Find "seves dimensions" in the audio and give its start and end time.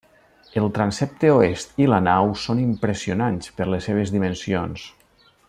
3.91-4.89